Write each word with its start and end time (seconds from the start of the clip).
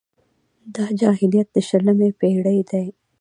دا 0.75 0.85
جاهلیت 0.99 1.47
د 1.53 1.57
شلمې 1.67 2.09
پېړۍ 2.19 2.59
دی. 2.69 2.85